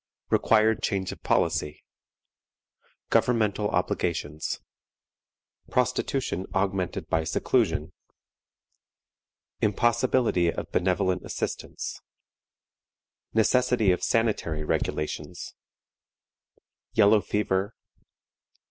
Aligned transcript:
Required 0.31 0.81
Change 0.81 1.11
of 1.11 1.21
Policy. 1.21 1.83
Governmental 3.11 3.69
Obligations. 3.69 4.59
Prostitution 5.69 6.47
augmented 6.55 7.07
by 7.07 7.23
Seclusion. 7.23 7.93
Impossibility 9.61 10.51
of 10.51 10.71
benevolent 10.71 11.23
Assistance. 11.23 12.01
Necessity 13.35 13.91
of 13.91 14.01
sanitary 14.01 14.63
Regulations. 14.63 15.53
Yellow 16.93 17.21
Fever. 17.21 17.75